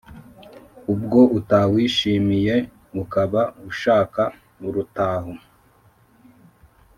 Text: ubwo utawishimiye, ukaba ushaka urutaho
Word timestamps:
ubwo 0.93 1.19
utawishimiye, 1.37 2.55
ukaba 3.01 3.41
ushaka 3.69 4.23
urutaho 4.67 5.33